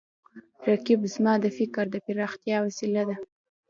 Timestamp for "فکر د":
1.57-1.95